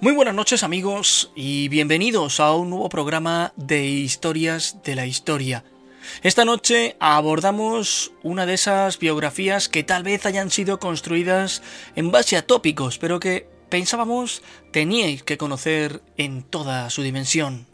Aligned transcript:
Muy 0.00 0.12
buenas 0.12 0.36
noches 0.36 0.62
amigos 0.62 1.32
y 1.34 1.66
bienvenidos 1.66 2.38
a 2.38 2.54
un 2.54 2.70
nuevo 2.70 2.88
programa 2.88 3.52
de 3.56 3.84
Historias 3.84 4.76
de 4.84 4.94
la 4.94 5.06
Historia. 5.06 5.64
Esta 6.22 6.44
noche 6.44 6.96
abordamos 7.00 8.12
una 8.22 8.46
de 8.46 8.54
esas 8.54 9.00
biografías 9.00 9.68
que 9.68 9.82
tal 9.82 10.04
vez 10.04 10.24
hayan 10.24 10.52
sido 10.52 10.78
construidas 10.78 11.62
en 11.96 12.12
base 12.12 12.36
a 12.36 12.46
tópicos, 12.46 12.96
pero 12.98 13.18
que 13.18 13.48
pensábamos 13.70 14.42
teníais 14.70 15.24
que 15.24 15.36
conocer 15.36 16.00
en 16.16 16.44
toda 16.44 16.90
su 16.90 17.02
dimensión. 17.02 17.66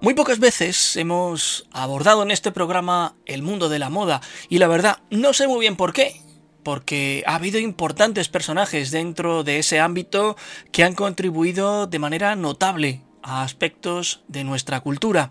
Muy 0.00 0.14
pocas 0.14 0.40
veces 0.40 0.96
hemos 0.96 1.68
abordado 1.70 2.24
en 2.24 2.32
este 2.32 2.50
programa 2.50 3.14
el 3.24 3.42
mundo 3.42 3.68
de 3.68 3.78
la 3.78 3.88
moda 3.88 4.20
y 4.48 4.58
la 4.58 4.66
verdad 4.66 4.98
no 5.10 5.32
sé 5.32 5.46
muy 5.46 5.60
bien 5.60 5.76
por 5.76 5.92
qué, 5.92 6.25
porque 6.66 7.22
ha 7.28 7.36
habido 7.36 7.60
importantes 7.60 8.28
personajes 8.28 8.90
dentro 8.90 9.44
de 9.44 9.60
ese 9.60 9.78
ámbito 9.78 10.36
que 10.72 10.82
han 10.82 10.96
contribuido 10.96 11.86
de 11.86 12.00
manera 12.00 12.34
notable 12.34 13.02
a 13.22 13.44
aspectos 13.44 14.24
de 14.26 14.42
nuestra 14.42 14.80
cultura. 14.80 15.30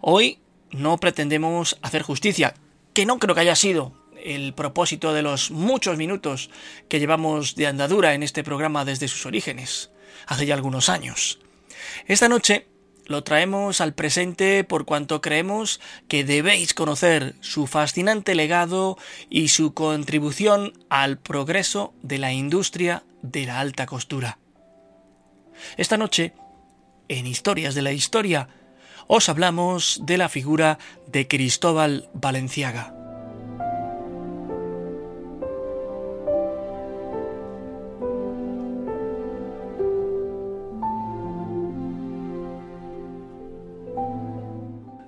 Hoy 0.00 0.38
no 0.70 0.96
pretendemos 0.96 1.76
hacer 1.82 2.00
justicia, 2.00 2.54
que 2.94 3.04
no 3.04 3.18
creo 3.18 3.34
que 3.34 3.42
haya 3.42 3.56
sido 3.56 3.92
el 4.24 4.54
propósito 4.54 5.12
de 5.12 5.20
los 5.20 5.50
muchos 5.50 5.98
minutos 5.98 6.48
que 6.88 6.98
llevamos 6.98 7.54
de 7.54 7.66
andadura 7.66 8.14
en 8.14 8.22
este 8.22 8.42
programa 8.42 8.86
desde 8.86 9.08
sus 9.08 9.26
orígenes, 9.26 9.90
hace 10.26 10.46
ya 10.46 10.54
algunos 10.54 10.88
años. 10.88 11.40
Esta 12.06 12.26
noche 12.26 12.66
lo 13.08 13.24
traemos 13.24 13.80
al 13.80 13.94
presente 13.94 14.62
por 14.62 14.84
cuanto 14.84 15.20
creemos 15.20 15.80
que 16.06 16.24
debéis 16.24 16.74
conocer 16.74 17.34
su 17.40 17.66
fascinante 17.66 18.34
legado 18.34 18.96
y 19.28 19.48
su 19.48 19.74
contribución 19.74 20.74
al 20.90 21.18
progreso 21.18 21.94
de 22.02 22.18
la 22.18 22.32
industria 22.32 23.02
de 23.22 23.46
la 23.46 23.58
alta 23.58 23.86
costura. 23.86 24.38
Esta 25.76 25.96
noche, 25.96 26.34
en 27.08 27.26
Historias 27.26 27.74
de 27.74 27.82
la 27.82 27.92
Historia, 27.92 28.48
os 29.06 29.28
hablamos 29.28 30.02
de 30.04 30.18
la 30.18 30.28
figura 30.28 30.78
de 31.06 31.26
Cristóbal 31.26 32.10
Valenciaga. 32.12 32.97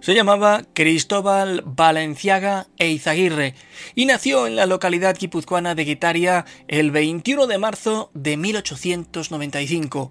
Se 0.01 0.15
llamaba 0.15 0.63
Cristóbal 0.73 1.63
Valenciaga 1.67 2.69
Eizaguirre 2.79 3.55
y 3.95 4.07
nació 4.07 4.47
en 4.47 4.57
la 4.57 4.65
localidad 4.65 5.15
guipuzcoana 5.19 5.75
de 5.75 5.85
Guitaria 5.85 6.47
el 6.69 6.91
21 6.91 7.47
de 7.47 7.59
marzo 7.59 8.11
de 8.15 8.39
1895. 8.39 10.11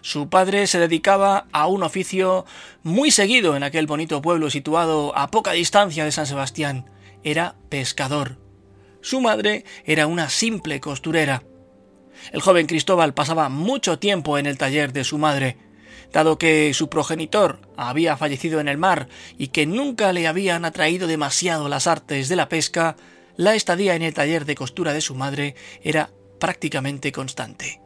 Su 0.00 0.28
padre 0.28 0.66
se 0.66 0.80
dedicaba 0.80 1.46
a 1.52 1.68
un 1.68 1.84
oficio 1.84 2.44
muy 2.82 3.12
seguido 3.12 3.54
en 3.54 3.62
aquel 3.62 3.86
bonito 3.86 4.20
pueblo 4.20 4.50
situado 4.50 5.16
a 5.16 5.30
poca 5.30 5.52
distancia 5.52 6.04
de 6.04 6.10
San 6.10 6.26
Sebastián. 6.26 6.90
Era 7.22 7.54
pescador. 7.68 8.36
Su 9.00 9.20
madre 9.20 9.64
era 9.84 10.08
una 10.08 10.28
simple 10.28 10.80
costurera. 10.80 11.44
El 12.32 12.40
joven 12.40 12.66
Cristóbal 12.66 13.14
pasaba 13.14 13.48
mucho 13.48 14.00
tiempo 14.00 14.38
en 14.38 14.46
el 14.46 14.58
taller 14.58 14.92
de 14.92 15.04
su 15.04 15.18
madre 15.18 15.69
dado 16.12 16.38
que 16.38 16.72
su 16.74 16.88
progenitor 16.88 17.60
había 17.76 18.16
fallecido 18.16 18.60
en 18.60 18.68
el 18.68 18.78
mar 18.78 19.08
y 19.38 19.48
que 19.48 19.66
nunca 19.66 20.12
le 20.12 20.26
habían 20.26 20.64
atraído 20.64 21.06
demasiado 21.06 21.68
las 21.68 21.86
artes 21.86 22.28
de 22.28 22.36
la 22.36 22.48
pesca, 22.48 22.96
la 23.36 23.54
estadía 23.54 23.94
en 23.94 24.02
el 24.02 24.14
taller 24.14 24.44
de 24.44 24.54
costura 24.54 24.92
de 24.92 25.00
su 25.00 25.14
madre 25.14 25.54
era 25.82 26.10
prácticamente 26.38 27.12
constante. 27.12 27.80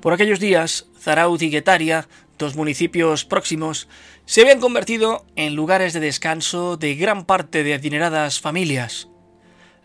Por 0.00 0.14
aquellos 0.14 0.40
días, 0.40 0.86
Zarauz 0.98 1.42
y 1.42 1.50
Guetaria, 1.50 2.08
dos 2.38 2.56
municipios 2.56 3.26
próximos, 3.26 3.86
se 4.24 4.40
habían 4.40 4.60
convertido 4.60 5.26
en 5.36 5.54
lugares 5.54 5.92
de 5.92 6.00
descanso 6.00 6.78
de 6.78 6.94
gran 6.94 7.26
parte 7.26 7.62
de 7.64 7.74
adineradas 7.74 8.40
familias. 8.40 9.09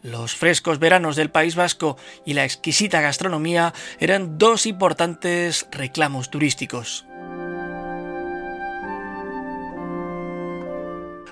Los 0.05 0.35
frescos 0.35 0.77
veranos 0.77 1.15
del 1.15 1.31
País 1.31 1.55
Vasco 1.55 1.97
y 2.27 2.35
la 2.35 2.45
exquisita 2.45 3.01
gastronomía 3.01 3.73
eran 3.99 4.37
dos 4.37 4.67
importantes 4.67 5.65
reclamos 5.71 6.29
turísticos. 6.29 7.07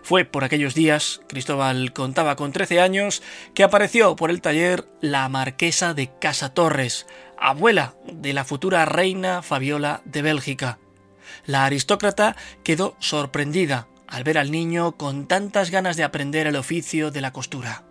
Fue 0.02 0.26
por 0.26 0.44
aquellos 0.44 0.74
días, 0.74 1.22
Cristóbal 1.28 1.94
contaba 1.94 2.36
con 2.36 2.52
13 2.52 2.82
años, 2.82 3.22
que 3.54 3.64
apareció 3.64 4.16
por 4.16 4.32
el 4.32 4.42
taller 4.42 4.88
la 5.02 5.30
marquesa 5.30 5.94
de 5.94 6.10
Casa 6.18 6.56
Torres, 6.56 7.06
abuela 7.38 7.94
de 8.12 8.34
la 8.34 8.44
futura 8.44 8.86
reina 8.86 9.44
Fabiola 9.44 10.02
de 10.06 10.24
Bélgica. 10.24 10.80
La 11.46 11.66
aristócrata 11.66 12.36
quedó 12.64 12.96
sorprendida 12.98 13.88
al 14.08 14.24
ver 14.24 14.40
al 14.40 14.50
niño 14.50 14.94
con 14.94 15.28
tantas 15.28 15.70
ganas 15.70 15.96
de 15.96 16.04
aprender 16.04 16.48
el 16.48 16.56
oficio 16.56 17.12
de 17.12 17.22
la 17.22 17.32
costura. 17.32 17.84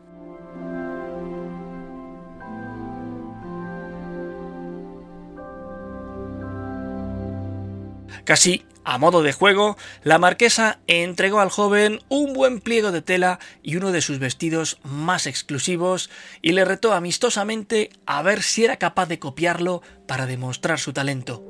Casi 8.25 8.65
a 8.85 8.99
modo 8.99 9.23
de 9.23 9.33
juego, 9.33 9.77
la 10.03 10.19
marquesa 10.19 10.81
entregó 10.87 11.41
al 11.41 11.51
joven 11.51 12.01
un 12.09 12.33
buen 12.33 12.61
pliego 12.61 12.91
de 12.91 13.03
tela 13.03 13.39
y 13.63 13.77
uno 13.77 13.93
de 13.93 14.01
sus 14.01 14.19
vestidos 14.19 14.79
más 14.83 15.27
exclusivos 15.27 16.11
y 16.41 16.53
le 16.53 16.65
retó 16.65 16.93
amistosamente 16.93 17.91
a 18.07 18.23
ver 18.23 18.43
si 18.43 18.65
era 18.65 18.79
capaz 18.79 19.07
de 19.07 19.21
copiarlo 19.21 19.83
para 20.07 20.27
demostrar 20.27 20.81
su 20.81 20.93
talento. 20.93 21.45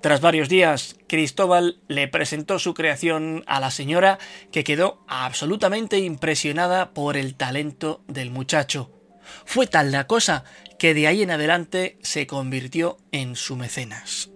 Tras 0.00 0.20
varios 0.20 0.48
días, 0.48 0.96
Cristóbal 1.08 1.80
le 1.88 2.06
presentó 2.06 2.60
su 2.60 2.72
creación 2.72 3.42
a 3.46 3.58
la 3.58 3.72
señora, 3.72 4.18
que 4.52 4.62
quedó 4.62 5.02
absolutamente 5.08 5.98
impresionada 5.98 6.94
por 6.94 7.16
el 7.16 7.34
talento 7.34 8.02
del 8.06 8.30
muchacho. 8.30 8.97
Fue 9.44 9.66
tal 9.66 9.92
la 9.92 10.06
cosa 10.06 10.44
que 10.78 10.94
de 10.94 11.06
ahí 11.06 11.22
en 11.22 11.30
adelante 11.30 11.98
se 12.02 12.26
convirtió 12.26 12.98
en 13.12 13.36
su 13.36 13.56
mecenas. 13.56 14.30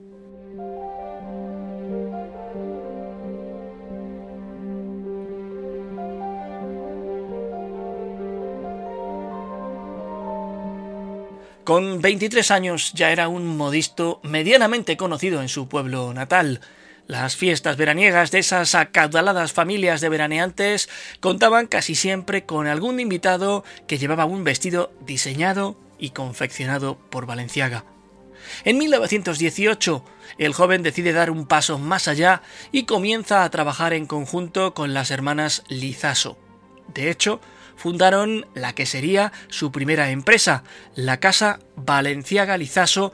Con 11.65 12.03
23 12.03 12.51
años 12.51 12.93
ya 12.93 13.13
era 13.13 13.29
un 13.29 13.47
modisto 13.47 14.21
medianamente 14.25 14.97
conocido 14.97 15.41
en 15.43 15.49
su 15.49 15.69
pueblo 15.69 16.13
natal. 16.13 16.61
Las 17.13 17.37
fiestas 17.37 17.77
veraniegas 17.77 18.31
de 18.31 18.39
esas 18.39 18.75
acaudaladas 18.75 19.53
familias 19.53 20.01
de 20.01 20.09
veraneantes 20.09 20.89
contaban 21.21 21.67
casi 21.67 21.95
siempre 21.95 22.47
con 22.47 22.67
algún 22.67 23.01
invitado 23.01 23.65
que 23.87 23.99
llevaba 23.99 24.25
un 24.25 24.45
vestido 24.45 24.95
diseñado 25.05 25.77
y 25.99 26.13
confeccionado 26.13 26.97
por 27.11 27.27
Valenciaga. 27.27 27.85
En 28.65 28.79
1918, 28.79 30.03
el 30.39 30.55
joven 30.55 30.83
decide 30.83 31.13
dar 31.13 31.31
un 31.31 31.45
paso 31.45 31.79
más 31.79 32.09
allá 32.09 32.41
y 32.73 32.85
comienza 32.85 33.45
a 33.45 33.51
trabajar 33.51 33.93
en 33.93 34.07
conjunto 34.07 34.73
con 34.73 34.95
las 34.95 35.11
hermanas 35.11 35.65
Lizaso. 35.69 36.39
De 36.95 37.11
hecho, 37.11 37.43
fundaron 37.77 38.47
la 38.55 38.75
que 38.75 38.87
sería 38.87 39.33
su 39.49 39.71
primera 39.71 40.09
empresa, 40.09 40.65
la 40.95 41.21
Casa 41.21 41.59
Valenciaga 41.77 42.57
Lizaso, 42.57 43.13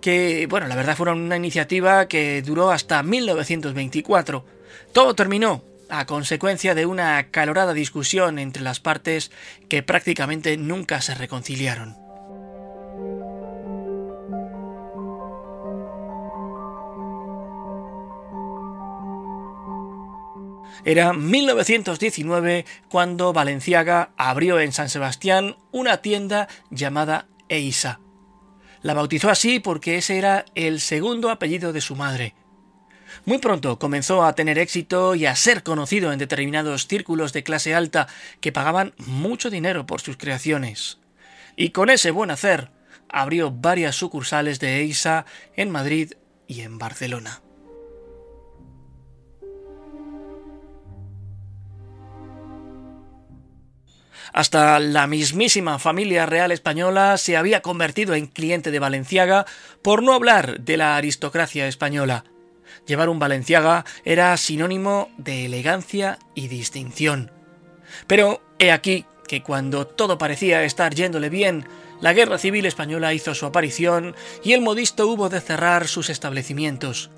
que, 0.00 0.46
bueno, 0.48 0.66
la 0.66 0.76
verdad 0.76 0.96
fue 0.96 1.12
una 1.12 1.36
iniciativa 1.36 2.06
que 2.08 2.42
duró 2.42 2.70
hasta 2.70 3.02
1924. 3.02 4.44
Todo 4.92 5.14
terminó 5.14 5.62
a 5.88 6.06
consecuencia 6.06 6.74
de 6.74 6.86
una 6.86 7.18
acalorada 7.18 7.72
discusión 7.72 8.38
entre 8.38 8.62
las 8.62 8.80
partes 8.80 9.30
que 9.68 9.82
prácticamente 9.82 10.56
nunca 10.56 11.00
se 11.00 11.14
reconciliaron. 11.14 11.96
Era 20.84 21.12
1919 21.12 22.64
cuando 22.88 23.32
Valenciaga 23.34 24.10
abrió 24.16 24.60
en 24.60 24.72
San 24.72 24.88
Sebastián 24.88 25.56
una 25.72 25.98
tienda 25.98 26.48
llamada 26.70 27.26
Eisa. 27.48 28.00
La 28.82 28.94
bautizó 28.94 29.30
así 29.30 29.60
porque 29.60 29.98
ese 29.98 30.16
era 30.18 30.44
el 30.54 30.80
segundo 30.80 31.30
apellido 31.30 31.72
de 31.72 31.80
su 31.80 31.96
madre. 31.96 32.34
Muy 33.24 33.38
pronto 33.38 33.78
comenzó 33.78 34.24
a 34.24 34.34
tener 34.34 34.58
éxito 34.58 35.14
y 35.14 35.26
a 35.26 35.36
ser 35.36 35.62
conocido 35.62 36.12
en 36.12 36.18
determinados 36.18 36.86
círculos 36.86 37.32
de 37.32 37.42
clase 37.42 37.74
alta 37.74 38.08
que 38.40 38.52
pagaban 38.52 38.94
mucho 38.98 39.50
dinero 39.50 39.86
por 39.86 40.00
sus 40.00 40.16
creaciones. 40.16 40.98
Y 41.56 41.70
con 41.70 41.90
ese 41.90 42.10
buen 42.10 42.30
hacer, 42.30 42.70
abrió 43.08 43.50
varias 43.50 43.96
sucursales 43.96 44.60
de 44.60 44.78
Eisa 44.78 45.26
en 45.56 45.70
Madrid 45.70 46.12
y 46.46 46.62
en 46.62 46.78
Barcelona. 46.78 47.42
Hasta 54.32 54.78
la 54.78 55.06
mismísima 55.06 55.78
familia 55.78 56.26
real 56.26 56.52
española 56.52 57.16
se 57.18 57.36
había 57.36 57.62
convertido 57.62 58.14
en 58.14 58.26
cliente 58.26 58.70
de 58.70 58.78
Valenciaga, 58.78 59.46
por 59.82 60.02
no 60.02 60.12
hablar 60.12 60.60
de 60.60 60.76
la 60.76 60.96
aristocracia 60.96 61.66
española. 61.66 62.24
Llevar 62.86 63.08
un 63.08 63.18
Valenciaga 63.18 63.84
era 64.04 64.36
sinónimo 64.36 65.10
de 65.18 65.46
elegancia 65.46 66.18
y 66.34 66.48
distinción. 66.48 67.30
Pero 68.06 68.40
he 68.58 68.70
aquí 68.70 69.04
que 69.26 69.42
cuando 69.42 69.86
todo 69.86 70.18
parecía 70.18 70.64
estar 70.64 70.94
yéndole 70.94 71.28
bien, 71.28 71.66
la 72.00 72.12
guerra 72.12 72.38
civil 72.38 72.66
española 72.66 73.14
hizo 73.14 73.34
su 73.34 73.46
aparición 73.46 74.14
y 74.42 74.52
el 74.52 74.60
modisto 74.60 75.06
hubo 75.06 75.28
de 75.28 75.40
cerrar 75.40 75.86
sus 75.86 76.10
establecimientos. 76.10 77.10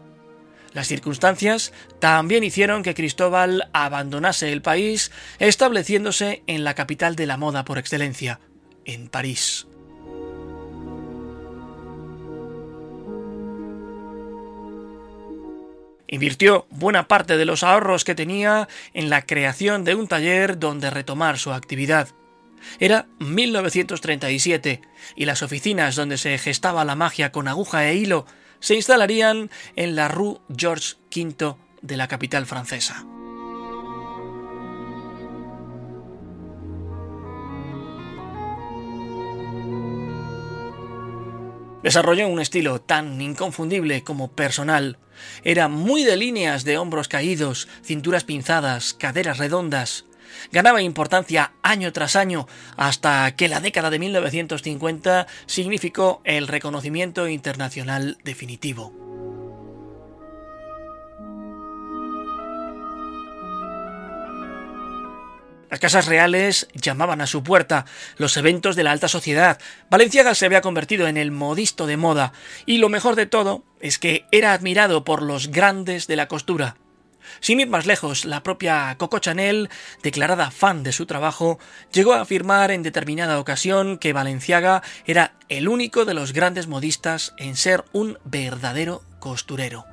Las 0.74 0.88
circunstancias 0.88 1.72
también 1.98 2.44
hicieron 2.44 2.82
que 2.82 2.94
Cristóbal 2.94 3.68
abandonase 3.72 4.52
el 4.52 4.62
país, 4.62 5.12
estableciéndose 5.38 6.42
en 6.46 6.64
la 6.64 6.74
capital 6.74 7.14
de 7.14 7.26
la 7.26 7.36
moda 7.36 7.64
por 7.64 7.78
excelencia, 7.78 8.40
en 8.84 9.08
París. 9.08 9.66
Invirtió 16.06 16.66
buena 16.68 17.08
parte 17.08 17.38
de 17.38 17.46
los 17.46 17.62
ahorros 17.62 18.04
que 18.04 18.14
tenía 18.14 18.68
en 18.92 19.08
la 19.08 19.22
creación 19.22 19.84
de 19.84 19.94
un 19.94 20.08
taller 20.08 20.58
donde 20.58 20.90
retomar 20.90 21.38
su 21.38 21.52
actividad. 21.52 22.08
Era 22.78 23.06
1937 23.18 24.82
y 25.16 25.24
las 25.24 25.42
oficinas 25.42 25.96
donde 25.96 26.18
se 26.18 26.36
gestaba 26.38 26.84
la 26.84 26.96
magia 26.96 27.32
con 27.32 27.48
aguja 27.48 27.88
e 27.88 27.94
hilo 27.94 28.26
se 28.62 28.76
instalarían 28.76 29.50
en 29.76 29.94
la 29.96 30.08
Rue 30.08 30.38
Georges 30.56 30.96
V 31.14 31.56
de 31.82 31.96
la 31.98 32.08
capital 32.08 32.46
francesa. 32.46 33.04
Desarrolló 41.82 42.28
un 42.28 42.40
estilo 42.40 42.80
tan 42.80 43.20
inconfundible 43.20 44.04
como 44.04 44.30
personal. 44.30 44.98
Era 45.42 45.66
muy 45.66 46.04
de 46.04 46.16
líneas 46.16 46.62
de 46.62 46.78
hombros 46.78 47.08
caídos, 47.08 47.66
cinturas 47.82 48.22
pinzadas, 48.22 48.94
caderas 48.94 49.38
redondas. 49.38 50.04
Ganaba 50.50 50.82
importancia 50.82 51.52
año 51.62 51.92
tras 51.92 52.16
año 52.16 52.46
hasta 52.76 53.34
que 53.36 53.48
la 53.48 53.60
década 53.60 53.90
de 53.90 53.98
1950 53.98 55.26
significó 55.46 56.20
el 56.24 56.48
reconocimiento 56.48 57.28
internacional 57.28 58.18
definitivo. 58.24 58.92
Las 65.72 65.80
casas 65.80 66.04
reales 66.04 66.68
llamaban 66.74 67.22
a 67.22 67.26
su 67.26 67.42
puerta, 67.42 67.86
los 68.18 68.36
eventos 68.36 68.76
de 68.76 68.84
la 68.84 68.92
alta 68.92 69.08
sociedad. 69.08 69.58
Valenciaga 69.88 70.34
se 70.34 70.44
había 70.44 70.60
convertido 70.60 71.08
en 71.08 71.16
el 71.16 71.30
modisto 71.30 71.86
de 71.86 71.96
moda, 71.96 72.34
y 72.66 72.76
lo 72.76 72.90
mejor 72.90 73.16
de 73.16 73.24
todo 73.24 73.64
es 73.80 73.98
que 73.98 74.26
era 74.32 74.52
admirado 74.52 75.02
por 75.02 75.22
los 75.22 75.48
grandes 75.48 76.06
de 76.06 76.16
la 76.16 76.28
costura. 76.28 76.76
Sin 77.40 77.60
ir 77.60 77.68
más 77.68 77.86
lejos, 77.86 78.24
la 78.24 78.42
propia 78.42 78.94
Coco 78.98 79.18
Chanel, 79.18 79.70
declarada 80.02 80.50
fan 80.50 80.82
de 80.82 80.92
su 80.92 81.06
trabajo, 81.06 81.58
llegó 81.92 82.14
a 82.14 82.22
afirmar 82.22 82.70
en 82.70 82.82
determinada 82.82 83.38
ocasión 83.38 83.98
que 83.98 84.12
Valenciaga 84.12 84.82
era 85.06 85.34
el 85.48 85.68
único 85.68 86.04
de 86.04 86.14
los 86.14 86.32
grandes 86.32 86.66
modistas 86.66 87.34
en 87.38 87.56
ser 87.56 87.84
un 87.92 88.18
verdadero 88.24 89.02
costurero. 89.18 89.86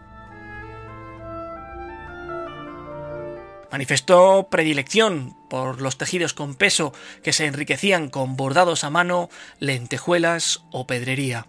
Manifestó 3.72 4.48
predilección 4.50 5.36
por 5.48 5.80
los 5.80 5.98
tejidos 5.98 6.34
con 6.34 6.56
peso 6.56 6.92
que 7.24 7.34
se 7.34 7.46
enriquecían 7.46 8.10
con 8.10 8.36
bordados 8.36 8.84
a 8.84 8.90
mano, 8.90 9.30
lentejuelas 9.60 10.64
o 10.72 10.88
pedrería. 10.88 11.46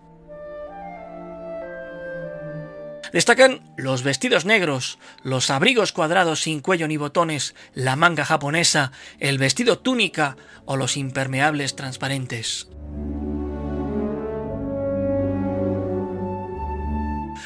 Destacan 3.13 3.61
los 3.77 4.03
vestidos 4.03 4.45
negros, 4.45 4.99
los 5.23 5.51
abrigos 5.51 5.93
cuadrados 5.93 6.43
sin 6.43 6.61
cuello 6.61 6.87
ni 6.87 6.97
botones, 6.97 7.55
la 7.75 7.97
manga 7.97 8.25
japonesa, 8.25 8.93
el 9.19 9.39
vestido 9.39 9.79
túnica 9.79 10.37
o 10.65 10.77
los 10.77 10.97
impermeables 10.97 11.75
transparentes. 11.75 12.69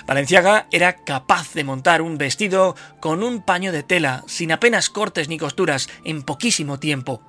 Valenciaga 0.06 0.66
era 0.70 0.96
capaz 1.04 1.54
de 1.54 1.64
montar 1.64 2.02
un 2.02 2.18
vestido 2.18 2.76
con 3.00 3.22
un 3.22 3.40
paño 3.40 3.72
de 3.72 3.82
tela, 3.82 4.22
sin 4.26 4.52
apenas 4.52 4.90
cortes 4.90 5.30
ni 5.30 5.38
costuras, 5.38 5.88
en 6.04 6.22
poquísimo 6.22 6.78
tiempo. 6.78 7.22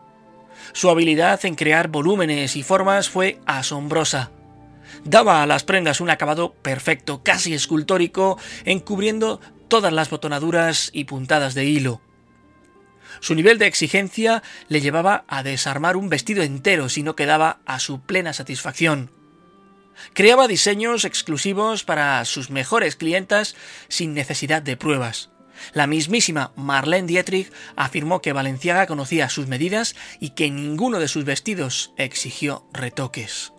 Su 0.74 0.90
habilidad 0.90 1.46
en 1.46 1.56
crear 1.56 1.88
volúmenes 1.88 2.58
y 2.58 2.64
formas 2.64 3.10
fue 3.10 3.40
asombrosa 3.46 4.32
daba 5.06 5.42
a 5.42 5.48
las 5.48 5.64
prendas 5.64 6.02
un 6.02 6.10
acabado 6.10 6.54
perfecto, 6.54 7.24
casi 7.24 7.54
escultórico, 7.54 8.38
encubriendo 8.66 9.40
todas 9.70 9.94
las 9.94 10.10
botonaduras 10.10 10.90
y 10.92 11.06
puntadas 11.06 11.54
de 11.54 11.66
hilo. 11.66 12.02
Su 13.22 13.34
nivel 13.34 13.58
de 13.58 13.68
exigencia 13.68 14.44
le 14.68 14.82
llevaba 14.82 15.24
a 15.28 15.42
desarmar 15.44 15.96
un 15.96 16.10
vestido 16.10 16.44
entero 16.44 16.90
si 16.90 17.02
no 17.02 17.16
quedaba 17.16 17.60
a 17.66 17.80
su 17.80 18.02
plena 18.02 18.34
satisfacción. 18.34 19.12
Creaba 20.14 20.50
diseños 20.50 21.06
exclusivos 21.06 21.86
para 21.86 22.24
sus 22.26 22.50
mejores 22.50 22.98
clientas 22.98 23.56
sin 23.88 24.14
necesidad 24.14 24.62
de 24.62 24.76
pruebas. 24.76 25.30
La 25.74 25.88
mismísima 25.88 26.52
Marlene 26.58 27.08
Dietrich 27.08 27.52
afirmó 27.78 28.22
que 28.22 28.34
Valenciaga 28.34 28.88
conocía 28.88 29.30
sus 29.30 29.48
medidas 29.48 29.96
y 30.20 30.32
que 30.32 30.52
ninguno 30.52 31.00
de 31.00 31.08
sus 31.08 31.24
vestidos 31.24 31.94
exigió 31.98 32.68
retoques. 32.74 33.55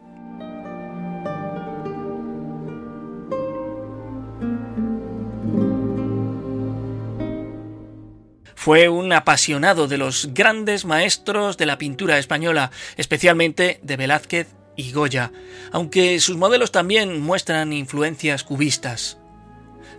Fue 8.67 8.89
un 8.89 9.13
apasionado 9.13 9.87
de 9.87 9.97
los 9.97 10.35
grandes 10.35 10.85
maestros 10.85 11.57
de 11.57 11.67
la 11.67 11.79
pintura 11.79 12.19
española, 12.19 12.73
especialmente 12.97 13.79
de 13.85 13.97
Velázquez 13.97 14.57
y 14.75 14.91
Goya, 14.91 15.31
aunque 15.71 16.19
sus 16.19 16.37
modelos 16.37 16.73
también 16.73 17.21
muestran 17.21 17.73
influencias 17.73 18.43
cubistas. 18.43 19.19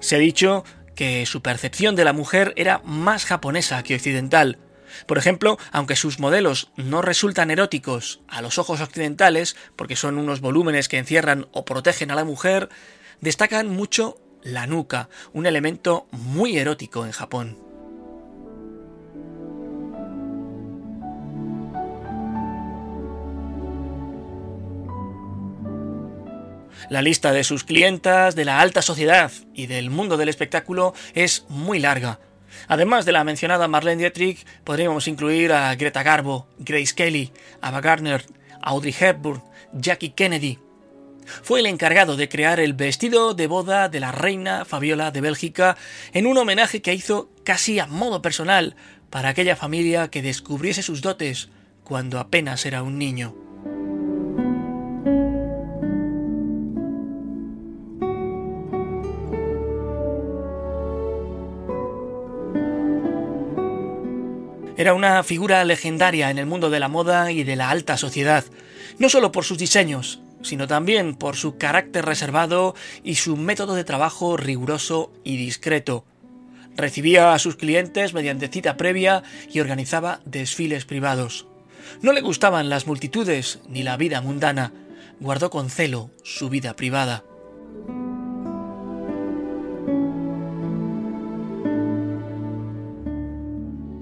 Se 0.02 0.18
ha 0.18 0.20
dicho 0.20 0.66
que 0.96 1.26
su 1.26 1.42
percepción 1.42 1.96
de 1.96 2.04
la 2.04 2.12
mujer 2.12 2.52
era 2.58 2.82
más 2.84 3.24
japonesa 3.24 3.82
que 3.84 3.96
occidental. 3.96 4.58
Por 5.06 5.18
ejemplo, 5.18 5.58
aunque 5.72 5.96
sus 5.96 6.20
modelos 6.20 6.70
no 6.76 7.02
resultan 7.02 7.52
eróticos 7.52 8.20
a 8.28 8.42
los 8.42 8.58
ojos 8.58 8.82
occidentales, 8.82 9.56
porque 9.78 9.96
son 9.96 10.18
unos 10.18 10.42
volúmenes 10.42 10.90
que 10.90 10.98
encierran 10.98 11.48
o 11.54 11.64
protegen 11.64 12.12
a 12.12 12.16
la 12.16 12.26
mujer, 12.26 12.68
destacan 13.22 13.70
mucho 13.70 14.18
la 14.44 14.68
nuca, 14.68 15.08
un 15.32 15.46
elemento 15.46 16.06
muy 16.12 16.58
erótico 16.58 17.06
en 17.06 17.14
Japón. 17.14 17.67
La 26.90 27.02
lista 27.02 27.34
de 27.34 27.44
sus 27.44 27.66
clientas, 27.66 28.36
de 28.36 28.46
la 28.46 28.62
alta 28.62 28.82
sociedad 28.82 29.32
y 29.54 29.68
del 29.68 29.90
mundo 29.90 30.16
del 30.16 30.30
espectáculo 30.30 30.94
es 31.14 31.46
muy 31.50 31.80
larga. 31.80 32.20
Además 32.70 33.04
de 33.06 33.12
la 33.12 33.26
mencionada 33.26 33.68
Marlene 33.68 34.00
Dietrich, 34.00 34.46
podríamos 34.64 35.08
incluir 35.10 35.52
a 35.52 35.76
Greta 35.76 36.02
Garbo, 36.02 36.48
Grace 36.60 36.96
Kelly, 36.96 37.34
Ava 37.60 37.82
Gardner, 37.82 38.24
Audrey 38.62 38.96
Hepburn, 38.98 39.44
Jackie 39.74 40.12
Kennedy. 40.12 40.60
Fue 41.44 41.60
el 41.60 41.66
encargado 41.66 42.16
de 42.16 42.30
crear 42.30 42.62
el 42.62 42.74
vestido 42.74 43.34
de 43.34 43.48
boda 43.48 43.90
de 43.90 44.00
la 44.00 44.14
reina 44.14 44.64
Fabiola 44.64 45.12
de 45.12 45.20
Bélgica 45.20 45.76
en 46.14 46.26
un 46.26 46.38
homenaje 46.38 46.82
que 46.82 46.94
hizo 46.94 47.30
casi 47.44 47.80
a 47.80 47.88
modo 47.88 48.22
personal 48.22 48.78
para 49.10 49.30
aquella 49.30 49.58
familia 49.58 50.08
que 50.08 50.22
descubriese 50.22 50.84
sus 50.84 51.02
dotes 51.02 51.50
cuando 51.84 52.20
apenas 52.20 52.66
era 52.66 52.82
un 52.82 52.98
niño. 52.98 53.47
Era 64.78 64.94
una 64.94 65.24
figura 65.24 65.66
legendaria 65.66 66.30
en 66.30 66.38
el 66.38 66.46
mundo 66.46 66.70
de 66.70 66.80
la 66.80 66.88
moda 66.88 67.32
y 67.32 67.44
de 67.44 67.56
la 67.56 67.72
alta 67.72 67.98
sociedad, 67.98 68.46
no 69.00 69.10
solo 69.10 69.32
por 69.32 69.44
sus 69.44 69.58
diseños, 69.58 70.22
sino 70.44 70.68
también 70.68 71.16
por 71.16 71.36
su 71.36 71.58
carácter 71.58 72.06
reservado 72.06 72.76
y 73.04 73.16
su 73.16 73.38
método 73.38 73.74
de 73.74 73.84
trabajo 73.84 74.38
riguroso 74.38 75.12
y 75.24 75.36
discreto. 75.36 76.06
Recibía 76.76 77.34
a 77.34 77.40
sus 77.40 77.56
clientes 77.56 78.14
mediante 78.14 78.50
cita 78.50 78.78
previa 78.78 79.24
y 79.52 79.62
organizaba 79.62 80.20
desfiles 80.26 80.86
privados. 80.86 81.48
No 82.04 82.14
le 82.14 82.22
gustaban 82.22 82.70
las 82.70 82.86
multitudes 82.86 83.60
ni 83.68 83.82
la 83.82 83.98
vida 83.98 84.22
mundana. 84.22 84.74
Guardó 85.20 85.50
con 85.50 85.72
celo 85.72 86.12
su 86.24 86.50
vida 86.50 86.76
privada. 86.76 87.24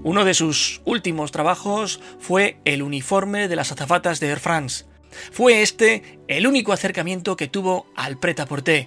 Uno 0.06 0.24
de 0.24 0.34
sus 0.34 0.82
últimos 0.84 1.32
trabajos 1.32 1.98
fue 2.20 2.58
el 2.64 2.84
uniforme 2.84 3.48
de 3.48 3.56
las 3.56 3.72
azafatas 3.72 4.20
de 4.20 4.28
Air 4.28 4.38
France. 4.38 4.84
Fue 5.32 5.62
este 5.62 6.20
el 6.28 6.46
único 6.46 6.72
acercamiento 6.72 7.34
que 7.34 7.48
tuvo 7.48 7.88
al 7.96 8.16
prêt-à-porter. 8.16 8.86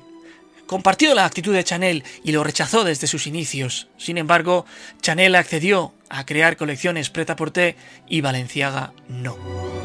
Compartió 0.65 1.13
la 1.13 1.25
actitud 1.25 1.53
de 1.53 1.65
Chanel 1.65 2.05
y 2.23 2.31
lo 2.31 2.45
rechazó 2.45 2.85
desde 2.85 3.07
sus 3.07 3.27
inicios. 3.27 3.89
Sin 3.97 4.17
embargo, 4.17 4.65
Chanel 5.01 5.35
accedió 5.35 5.93
a 6.07 6.25
crear 6.25 6.55
colecciones 6.55 7.09
prêt-à-porter 7.09 7.75
y 8.07 8.21
Valenciaga 8.21 8.93
no. 9.09 9.78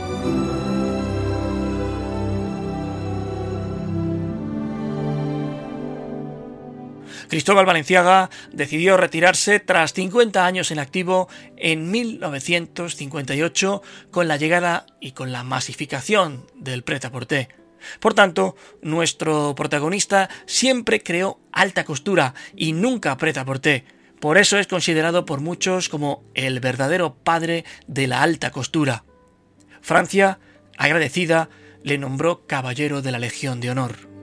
Cristóbal 7.29 7.67
Valenciaga 7.67 8.31
decidió 8.53 8.97
retirarse 8.97 9.61
tras 9.61 9.93
50 9.93 10.45
años 10.45 10.71
en 10.71 10.79
activo 10.79 11.29
en 11.57 11.91
1958 11.91 13.83
con 14.11 14.29
la 14.29 14.37
llegada 14.37 14.87
y 15.01 15.13
con 15.13 15.33
la 15.33 15.45
masificación 15.45 16.47
del 16.55 16.85
prêt-à-porter. 16.85 17.49
Por 18.01 18.15
tanto, 18.15 18.57
nuestro 18.83 19.55
protagonista 19.55 20.29
siempre 20.47 21.03
creó 21.03 21.41
alta 21.53 21.85
costura 21.85 22.35
y 22.57 22.73
nunca 22.73 23.17
prêt-à-porter. 23.17 23.85
Por 24.21 24.39
eso 24.39 24.59
es 24.59 24.67
considerado 24.67 25.27
por 25.27 25.41
muchos 25.41 25.89
como 25.89 26.25
el 26.35 26.61
verdadero 26.61 27.15
padre 27.15 27.65
de 27.87 28.07
la 28.07 28.23
alta 28.23 28.51
costura. 28.51 29.05
Francia, 29.83 30.39
agradecida, 30.79 31.51
le 31.83 31.99
nombró 31.99 32.47
caballero 32.47 33.03
de 33.03 33.13
la 33.13 33.19
Legión 33.19 33.61
de 33.61 33.71
Honor. 33.71 34.15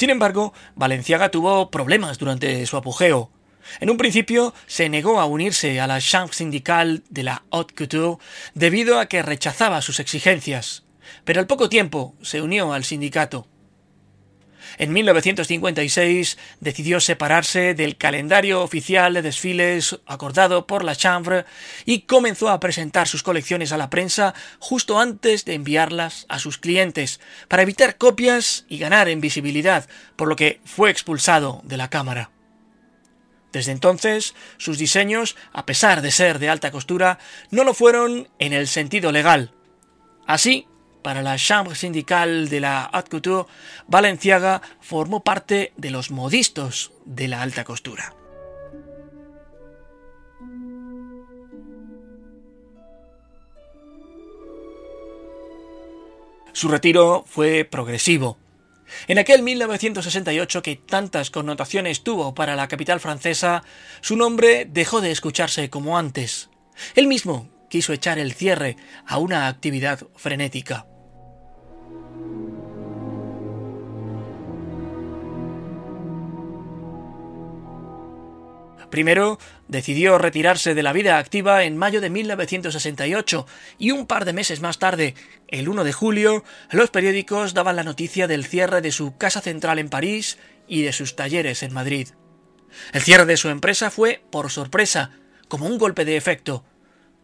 Sin 0.00 0.08
embargo, 0.08 0.54
Valenciaga 0.76 1.30
tuvo 1.30 1.70
problemas 1.70 2.16
durante 2.16 2.64
su 2.64 2.78
apogeo. 2.78 3.30
En 3.80 3.90
un 3.90 3.98
principio 3.98 4.54
se 4.66 4.88
negó 4.88 5.20
a 5.20 5.26
unirse 5.26 5.78
a 5.78 5.86
la 5.86 6.00
Chambre 6.00 6.34
syndicale 6.34 7.02
de 7.10 7.22
la 7.22 7.42
Haute 7.50 7.74
Couture 7.74 8.16
debido 8.54 8.98
a 8.98 9.04
que 9.10 9.20
rechazaba 9.20 9.82
sus 9.82 10.00
exigencias, 10.00 10.84
pero 11.26 11.38
al 11.38 11.46
poco 11.46 11.68
tiempo 11.68 12.14
se 12.22 12.40
unió 12.40 12.72
al 12.72 12.84
sindicato. 12.84 13.46
En 14.78 14.92
1956 14.92 16.38
decidió 16.60 17.00
separarse 17.00 17.74
del 17.74 17.96
calendario 17.96 18.62
oficial 18.62 19.14
de 19.14 19.22
desfiles 19.22 19.98
acordado 20.06 20.66
por 20.66 20.84
la 20.84 20.96
Chambre 20.96 21.44
y 21.84 22.02
comenzó 22.02 22.48
a 22.48 22.60
presentar 22.60 23.08
sus 23.08 23.22
colecciones 23.22 23.72
a 23.72 23.76
la 23.76 23.90
prensa 23.90 24.34
justo 24.58 24.98
antes 24.98 25.44
de 25.44 25.54
enviarlas 25.54 26.26
a 26.28 26.38
sus 26.38 26.58
clientes, 26.58 27.20
para 27.48 27.62
evitar 27.62 27.96
copias 27.96 28.64
y 28.68 28.78
ganar 28.78 29.08
en 29.08 29.20
visibilidad, 29.20 29.88
por 30.16 30.28
lo 30.28 30.36
que 30.36 30.60
fue 30.64 30.90
expulsado 30.90 31.60
de 31.64 31.76
la 31.76 31.90
Cámara. 31.90 32.30
Desde 33.52 33.72
entonces, 33.72 34.34
sus 34.58 34.78
diseños, 34.78 35.36
a 35.52 35.66
pesar 35.66 36.02
de 36.02 36.12
ser 36.12 36.38
de 36.38 36.48
alta 36.48 36.70
costura, 36.70 37.18
no 37.50 37.64
lo 37.64 37.74
fueron 37.74 38.28
en 38.38 38.52
el 38.52 38.68
sentido 38.68 39.10
legal. 39.10 39.52
Así, 40.26 40.66
para 41.02 41.22
la 41.22 41.36
Chambre 41.36 41.74
syndicale 41.74 42.48
de 42.48 42.60
la 42.60 42.84
Haute 42.84 43.10
Couture, 43.10 43.48
Valenciaga 43.86 44.62
formó 44.80 45.20
parte 45.22 45.72
de 45.76 45.90
los 45.90 46.10
modistos 46.10 46.92
de 47.04 47.28
la 47.28 47.42
alta 47.42 47.64
costura. 47.64 48.14
Su 56.52 56.68
retiro 56.68 57.24
fue 57.26 57.64
progresivo. 57.64 58.36
En 59.08 59.18
aquel 59.18 59.42
1968 59.42 60.62
que 60.62 60.76
tantas 60.76 61.30
connotaciones 61.30 62.02
tuvo 62.02 62.34
para 62.34 62.56
la 62.56 62.68
capital 62.68 63.00
francesa, 63.00 63.62
su 64.00 64.16
nombre 64.16 64.66
dejó 64.68 65.00
de 65.00 65.12
escucharse 65.12 65.70
como 65.70 65.96
antes. 65.96 66.50
Él 66.96 67.06
mismo 67.06 67.48
quiso 67.70 67.92
echar 67.92 68.18
el 68.18 68.34
cierre 68.34 68.76
a 69.06 69.18
una 69.18 69.46
actividad 69.46 70.00
frenética. 70.16 70.86
Primero, 78.90 79.38
decidió 79.68 80.18
retirarse 80.18 80.74
de 80.74 80.82
la 80.82 80.92
vida 80.92 81.18
activa 81.18 81.64
en 81.64 81.76
mayo 81.76 82.00
de 82.00 82.10
1968 82.10 83.46
y 83.78 83.92
un 83.92 84.06
par 84.06 84.24
de 84.24 84.32
meses 84.32 84.60
más 84.60 84.78
tarde, 84.78 85.14
el 85.48 85.68
1 85.68 85.84
de 85.84 85.92
julio, 85.92 86.44
los 86.70 86.90
periódicos 86.90 87.54
daban 87.54 87.76
la 87.76 87.84
noticia 87.84 88.26
del 88.26 88.44
cierre 88.44 88.80
de 88.80 88.92
su 88.92 89.16
casa 89.16 89.40
central 89.40 89.78
en 89.78 89.88
París 89.88 90.38
y 90.66 90.82
de 90.82 90.92
sus 90.92 91.16
talleres 91.16 91.62
en 91.62 91.72
Madrid. 91.72 92.08
El 92.92 93.02
cierre 93.02 93.26
de 93.26 93.36
su 93.36 93.48
empresa 93.48 93.90
fue 93.90 94.22
por 94.30 94.50
sorpresa, 94.50 95.12
como 95.48 95.66
un 95.66 95.78
golpe 95.78 96.04
de 96.04 96.16
efecto. 96.16 96.64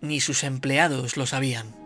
Ni 0.01 0.21
sus 0.21 0.45
empleados 0.45 1.17
lo 1.17 1.27
sabían. 1.27 1.86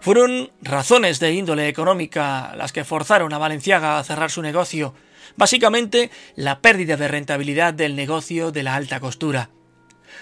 Fueron 0.00 0.50
razones 0.62 1.18
de 1.18 1.32
índole 1.32 1.68
económica 1.68 2.54
las 2.56 2.72
que 2.72 2.84
forzaron 2.84 3.32
a 3.32 3.38
Valenciaga 3.38 3.98
a 3.98 4.04
cerrar 4.04 4.30
su 4.30 4.42
negocio, 4.42 4.94
básicamente 5.36 6.10
la 6.36 6.60
pérdida 6.60 6.96
de 6.96 7.08
rentabilidad 7.08 7.74
del 7.74 7.96
negocio 7.96 8.52
de 8.52 8.62
la 8.62 8.76
alta 8.76 9.00
costura. 9.00 9.50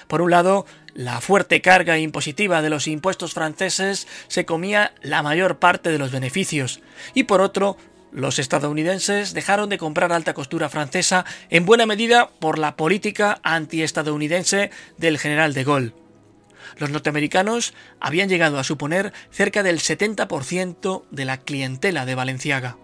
Por 0.08 0.22
un 0.22 0.30
lado, 0.30 0.66
la 0.94 1.20
fuerte 1.20 1.60
carga 1.60 1.98
impositiva 1.98 2.62
de 2.62 2.70
los 2.70 2.88
impuestos 2.88 3.34
franceses 3.34 4.08
se 4.28 4.46
comía 4.46 4.94
la 5.02 5.22
mayor 5.22 5.58
parte 5.58 5.90
de 5.90 5.98
los 5.98 6.10
beneficios, 6.10 6.80
y 7.12 7.24
por 7.24 7.40
otro, 7.40 7.76
los 8.12 8.38
estadounidenses 8.38 9.34
dejaron 9.34 9.68
de 9.68 9.78
comprar 9.78 10.10
alta 10.10 10.32
costura 10.32 10.70
francesa 10.70 11.26
en 11.50 11.66
buena 11.66 11.84
medida 11.84 12.30
por 12.40 12.58
la 12.58 12.76
política 12.76 13.40
antiestadounidense 13.42 14.70
del 14.96 15.18
general 15.18 15.52
de 15.52 15.64
Gaulle 15.64 16.05
los 16.76 16.90
norteamericanos 16.90 17.74
habían 18.00 18.28
llegado 18.28 18.58
a 18.58 18.64
suponer 18.64 19.12
cerca 19.30 19.62
del 19.62 19.78
70% 19.80 21.04
de 21.10 21.24
la 21.24 21.38
clientela 21.38 22.06
de 22.06 22.14
Valenciaga. 22.14 22.76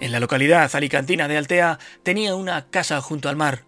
En 0.00 0.12
la 0.12 0.20
localidad 0.20 0.74
alicantina 0.74 1.28
de 1.28 1.36
Altea 1.36 1.78
tenía 2.02 2.34
una 2.34 2.66
casa 2.70 3.00
junto 3.02 3.28
al 3.28 3.36
mar. 3.36 3.64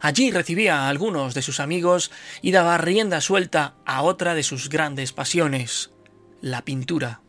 Allí 0.00 0.30
recibía 0.30 0.80
a 0.80 0.88
algunos 0.88 1.34
de 1.34 1.42
sus 1.42 1.58
amigos 1.58 2.10
y 2.42 2.52
daba 2.52 2.78
rienda 2.78 3.20
suelta 3.20 3.74
a 3.86 4.02
otra 4.02 4.34
de 4.34 4.42
sus 4.42 4.68
grandes 4.68 5.12
pasiones, 5.12 5.90
la 6.40 6.62
pintura. 6.62 7.23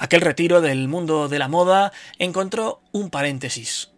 Aquel 0.00 0.22
retiro 0.22 0.62
del 0.62 0.88
mundo 0.88 1.28
de 1.28 1.38
la 1.38 1.46
moda 1.46 1.92
encontró 2.18 2.80
un 2.90 3.10
paréntesis. 3.10 3.90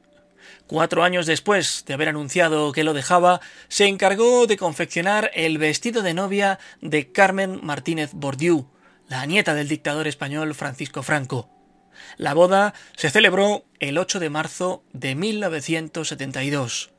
Cuatro 0.67 1.05
años 1.05 1.27
después 1.27 1.85
de 1.87 1.95
haber 1.95 2.09
anunciado 2.09 2.73
que 2.73 2.83
lo 2.83 2.93
dejaba, 2.93 3.41
se 3.69 3.87
encargó 3.87 4.49
de 4.49 4.57
confeccionar 4.57 5.31
el 5.33 5.59
vestido 5.59 6.03
de 6.03 6.13
novia 6.13 6.59
de 6.81 7.13
Carmen 7.13 7.61
Martínez 7.63 8.15
Bordiú, 8.15 8.67
la 9.07 9.25
nieta 9.27 9.55
del 9.55 9.69
dictador 9.69 10.09
español 10.09 10.57
Francisco 10.57 11.05
Franco. 11.05 11.49
La 12.17 12.35
boda 12.35 12.75
se 12.97 13.09
celebró 13.09 13.65
el 13.79 13.97
8 13.97 14.19
de 14.19 14.29
marzo 14.29 14.83
de 14.93 15.15
1972. 15.15 16.91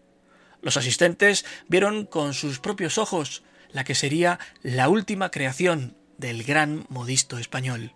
Los 0.62 0.78
asistentes 0.78 1.44
vieron 1.68 2.06
con 2.06 2.34
sus 2.34 2.60
propios 2.60 2.98
ojos 2.98 3.44
la 3.74 3.84
que 3.84 3.96
sería 3.96 4.40
la 4.62 4.88
última 4.88 5.30
creación 5.30 5.98
del 6.18 6.44
gran 6.46 6.86
modisto 6.88 7.38
español. 7.38 7.92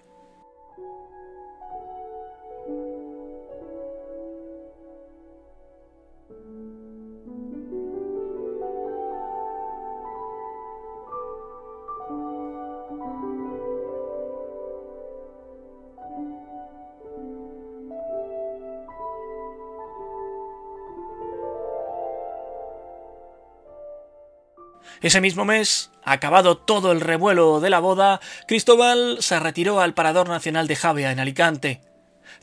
Ese 25.07 25.21
mismo 25.21 25.45
mes, 25.45 25.89
acabado 26.03 26.57
todo 26.57 26.91
el 26.91 26.99
revuelo 26.99 27.61
de 27.61 27.69
la 27.69 27.79
boda, 27.79 28.19
Cristóbal 28.45 29.19
se 29.21 29.39
retiró 29.39 29.79
al 29.79 29.93
Parador 29.93 30.27
Nacional 30.27 30.67
de 30.67 30.75
Javea 30.75 31.13
en 31.13 31.21
Alicante. 31.21 31.79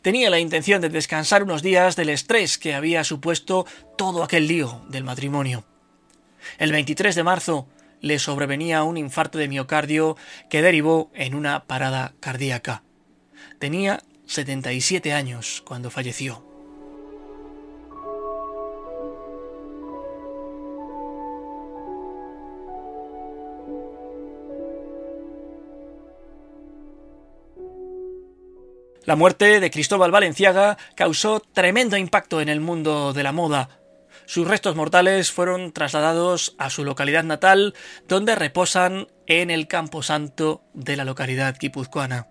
Tenía 0.00 0.30
la 0.30 0.38
intención 0.38 0.80
de 0.80 0.88
descansar 0.88 1.42
unos 1.42 1.60
días 1.60 1.94
del 1.94 2.08
estrés 2.08 2.56
que 2.56 2.74
había 2.74 3.04
supuesto 3.04 3.66
todo 3.98 4.24
aquel 4.24 4.48
lío 4.48 4.82
del 4.88 5.04
matrimonio. 5.04 5.66
El 6.56 6.72
23 6.72 7.14
de 7.14 7.22
marzo 7.22 7.68
le 8.00 8.18
sobrevenía 8.18 8.82
un 8.82 8.96
infarto 8.96 9.36
de 9.36 9.48
miocardio 9.48 10.16
que 10.48 10.62
derivó 10.62 11.10
en 11.12 11.34
una 11.34 11.66
parada 11.66 12.14
cardíaca. 12.18 12.82
Tenía 13.58 14.02
77 14.24 15.12
años 15.12 15.62
cuando 15.66 15.90
falleció. 15.90 16.53
La 29.06 29.16
muerte 29.16 29.60
de 29.60 29.70
Cristóbal 29.70 30.10
Valenciaga 30.10 30.78
causó 30.94 31.40
tremendo 31.40 31.98
impacto 31.98 32.40
en 32.40 32.48
el 32.48 32.60
mundo 32.60 33.12
de 33.12 33.22
la 33.22 33.32
moda. 33.32 33.68
Sus 34.24 34.48
restos 34.48 34.76
mortales 34.76 35.30
fueron 35.30 35.72
trasladados 35.72 36.54
a 36.58 36.70
su 36.70 36.84
localidad 36.84 37.24
natal, 37.24 37.74
donde 38.08 38.34
reposan 38.34 39.08
en 39.26 39.50
el 39.50 39.68
camposanto 39.68 40.62
de 40.72 40.96
la 40.96 41.04
localidad 41.04 41.54
guipuzcoana. 41.60 42.28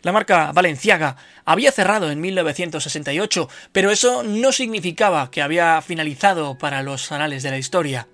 La 0.00 0.12
marca 0.12 0.52
Valenciaga 0.52 1.16
había 1.44 1.70
cerrado 1.70 2.10
en 2.10 2.22
1968, 2.22 3.48
pero 3.72 3.90
eso 3.90 4.22
no 4.22 4.52
significaba 4.52 5.30
que 5.30 5.42
había 5.42 5.82
finalizado 5.82 6.56
para 6.56 6.82
los 6.82 7.12
anales 7.12 7.42
de 7.42 7.50
la 7.50 7.58
historia. 7.58 8.08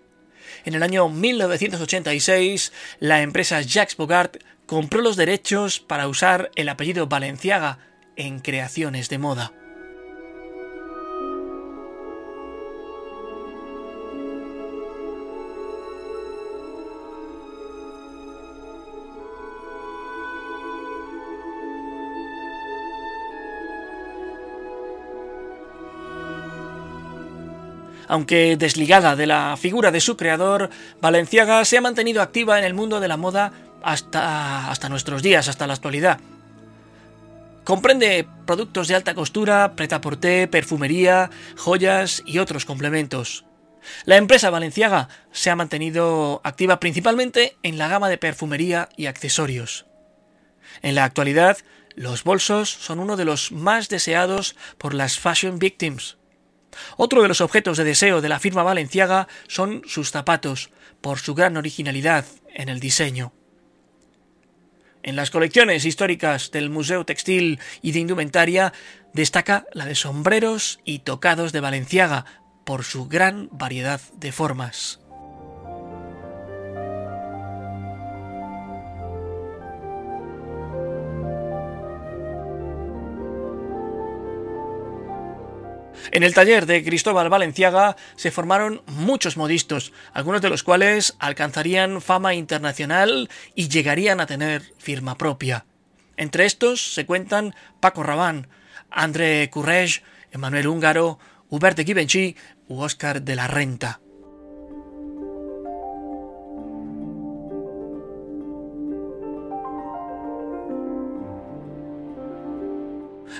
En 0.64 0.74
el 0.74 0.82
año 0.82 1.08
1986, 1.08 2.72
la 2.98 3.22
empresa 3.22 3.60
Jacques 3.60 3.96
Bogart 3.96 4.38
compró 4.66 5.02
los 5.02 5.16
derechos 5.16 5.80
para 5.80 6.08
usar 6.08 6.50
el 6.56 6.68
apellido 6.68 7.06
Valenciaga 7.06 7.78
en 8.16 8.40
creaciones 8.40 9.08
de 9.08 9.18
moda. 9.18 9.52
Aunque 28.08 28.56
desligada 28.56 29.16
de 29.16 29.26
la 29.26 29.56
figura 29.56 29.90
de 29.90 30.00
su 30.00 30.16
creador, 30.16 30.70
Valenciaga 31.00 31.64
se 31.64 31.78
ha 31.78 31.80
mantenido 31.80 32.22
activa 32.22 32.58
en 32.58 32.64
el 32.64 32.74
mundo 32.74 33.00
de 33.00 33.08
la 33.08 33.16
moda 33.16 33.52
hasta, 33.82 34.70
hasta 34.70 34.88
nuestros 34.88 35.22
días, 35.22 35.48
hasta 35.48 35.66
la 35.66 35.74
actualidad. 35.74 36.18
Comprende 37.64 38.28
productos 38.46 38.88
de 38.88 38.94
alta 38.94 39.14
costura, 39.14 39.74
preta-porter, 39.74 40.50
perfumería, 40.50 41.30
joyas 41.56 42.22
y 42.26 42.38
otros 42.38 42.66
complementos. 42.66 43.46
La 44.04 44.16
empresa 44.16 44.50
valenciaga 44.50 45.08
se 45.32 45.50
ha 45.50 45.56
mantenido 45.56 46.40
activa 46.44 46.80
principalmente 46.80 47.56
en 47.62 47.78
la 47.78 47.88
gama 47.88 48.08
de 48.08 48.18
perfumería 48.18 48.88
y 48.96 49.06
accesorios. 49.06 49.86
En 50.82 50.94
la 50.94 51.04
actualidad, 51.04 51.58
los 51.94 52.24
bolsos 52.24 52.70
son 52.70 52.98
uno 52.98 53.16
de 53.16 53.24
los 53.24 53.52
más 53.52 53.88
deseados 53.88 54.56
por 54.78 54.94
las 54.94 55.18
fashion 55.18 55.58
victims. 55.58 56.18
Otro 56.96 57.22
de 57.22 57.28
los 57.28 57.40
objetos 57.40 57.76
de 57.76 57.84
deseo 57.84 58.20
de 58.20 58.28
la 58.28 58.40
firma 58.40 58.62
valenciaga 58.62 59.28
son 59.48 59.82
sus 59.86 60.10
zapatos, 60.10 60.70
por 61.00 61.18
su 61.18 61.34
gran 61.34 61.56
originalidad 61.56 62.24
en 62.54 62.68
el 62.68 62.80
diseño. 62.80 63.32
En 65.02 65.16
las 65.16 65.30
colecciones 65.30 65.84
históricas 65.84 66.50
del 66.50 66.70
Museo 66.70 67.04
Textil 67.04 67.60
y 67.82 67.92
de 67.92 67.98
Indumentaria 67.98 68.72
destaca 69.12 69.66
la 69.74 69.84
de 69.84 69.94
sombreros 69.94 70.80
y 70.82 71.00
tocados 71.00 71.52
de 71.52 71.60
Valenciaga 71.60 72.24
por 72.64 72.84
su 72.84 73.06
gran 73.06 73.50
variedad 73.52 74.00
de 74.14 74.32
formas. 74.32 75.00
En 86.14 86.22
el 86.22 86.32
taller 86.32 86.66
de 86.66 86.84
Cristóbal 86.84 87.28
Valenciaga 87.28 87.96
se 88.14 88.30
formaron 88.30 88.82
muchos 88.86 89.36
modistos, 89.36 89.92
algunos 90.12 90.40
de 90.42 90.48
los 90.48 90.62
cuales 90.62 91.16
alcanzarían 91.18 92.00
fama 92.00 92.34
internacional 92.34 93.28
y 93.56 93.68
llegarían 93.68 94.20
a 94.20 94.26
tener 94.26 94.62
firma 94.78 95.18
propia. 95.18 95.66
Entre 96.16 96.46
estos 96.46 96.94
se 96.94 97.04
cuentan 97.04 97.56
Paco 97.80 98.04
Rabanne, 98.04 98.46
André 98.92 99.50
Courrèges, 99.50 100.02
Emmanuel 100.30 100.68
Húngaro, 100.68 101.18
Hubert 101.48 101.76
de 101.76 101.84
Givenchy 101.84 102.36
u 102.68 102.80
Oscar 102.80 103.20
de 103.20 103.34
la 103.34 103.48
Renta. 103.48 103.98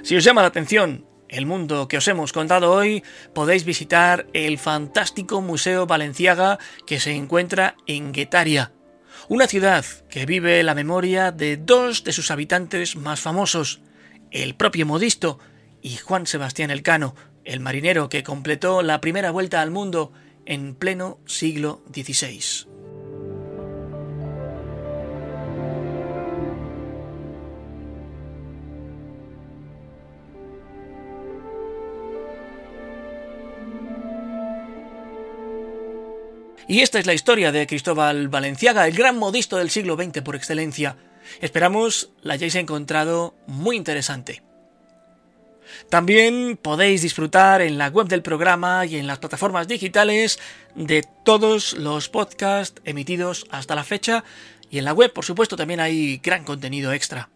Si 0.02 0.16
os 0.16 0.24
llama 0.24 0.42
la 0.42 0.48
atención 0.48 1.13
el 1.34 1.46
mundo 1.46 1.88
que 1.88 1.96
os 1.96 2.08
hemos 2.08 2.32
contado 2.32 2.72
hoy, 2.72 3.02
podéis 3.34 3.64
visitar 3.64 4.26
el 4.32 4.58
fantástico 4.58 5.40
Museo 5.40 5.86
Valenciaga 5.86 6.58
que 6.86 7.00
se 7.00 7.12
encuentra 7.12 7.76
en 7.86 8.12
Guetaria, 8.12 8.72
una 9.28 9.46
ciudad 9.46 9.84
que 10.08 10.26
vive 10.26 10.62
la 10.62 10.74
memoria 10.74 11.32
de 11.32 11.56
dos 11.56 12.04
de 12.04 12.12
sus 12.12 12.30
habitantes 12.30 12.96
más 12.96 13.20
famosos, 13.20 13.80
el 14.30 14.54
propio 14.54 14.86
Modisto 14.86 15.38
y 15.82 15.96
Juan 15.96 16.26
Sebastián 16.26 16.70
Elcano, 16.70 17.14
el 17.44 17.60
marinero 17.60 18.08
que 18.08 18.22
completó 18.22 18.82
la 18.82 19.00
primera 19.00 19.30
vuelta 19.30 19.60
al 19.60 19.70
mundo 19.70 20.12
en 20.46 20.74
pleno 20.74 21.18
siglo 21.26 21.82
XVI. 21.92 22.68
Y 36.66 36.80
esta 36.80 36.98
es 36.98 37.06
la 37.06 37.14
historia 37.14 37.52
de 37.52 37.66
Cristóbal 37.66 38.28
Valenciaga, 38.28 38.86
el 38.86 38.96
gran 38.96 39.18
modisto 39.18 39.58
del 39.58 39.70
siglo 39.70 39.96
XX 39.96 40.22
por 40.22 40.34
excelencia. 40.34 40.96
Esperamos 41.40 42.10
la 42.22 42.34
hayáis 42.34 42.54
encontrado 42.54 43.34
muy 43.46 43.76
interesante. 43.76 44.42
También 45.90 46.58
podéis 46.60 47.02
disfrutar 47.02 47.60
en 47.60 47.78
la 47.78 47.88
web 47.88 48.06
del 48.06 48.22
programa 48.22 48.86
y 48.86 48.96
en 48.96 49.06
las 49.06 49.18
plataformas 49.18 49.68
digitales 49.68 50.38
de 50.74 51.04
todos 51.24 51.74
los 51.74 52.08
podcasts 52.08 52.80
emitidos 52.84 53.46
hasta 53.50 53.74
la 53.74 53.84
fecha 53.84 54.24
y 54.70 54.78
en 54.78 54.84
la 54.84 54.92
web, 54.92 55.12
por 55.12 55.24
supuesto, 55.24 55.56
también 55.56 55.80
hay 55.80 56.18
gran 56.18 56.44
contenido 56.44 56.92
extra. 56.92 57.28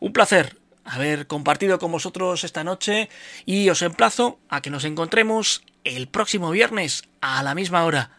Un 0.00 0.12
placer 0.12 0.58
haber 0.84 1.26
compartido 1.26 1.78
con 1.78 1.90
vosotros 1.92 2.44
esta 2.44 2.64
noche 2.64 3.08
y 3.44 3.68
os 3.70 3.82
emplazo 3.82 4.38
a 4.48 4.62
que 4.62 4.70
nos 4.70 4.84
encontremos 4.84 5.62
el 5.86 6.08
próximo 6.08 6.50
viernes 6.50 7.04
a 7.20 7.42
la 7.42 7.54
misma 7.54 7.84
hora. 7.84 8.10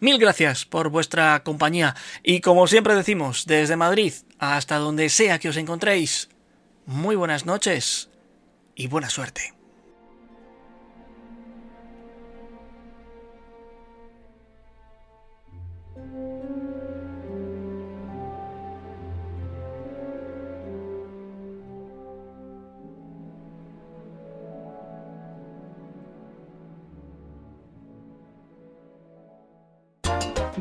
Mil 0.00 0.18
gracias 0.18 0.64
por 0.64 0.90
vuestra 0.90 1.42
compañía 1.42 1.94
y 2.22 2.40
como 2.40 2.66
siempre 2.66 2.94
decimos, 2.94 3.46
desde 3.46 3.76
Madrid 3.76 4.12
hasta 4.38 4.76
donde 4.76 5.08
sea 5.08 5.38
que 5.38 5.48
os 5.48 5.56
encontréis, 5.56 6.28
muy 6.86 7.16
buenas 7.16 7.46
noches 7.46 8.10
y 8.74 8.88
buena 8.88 9.08
suerte. 9.08 9.54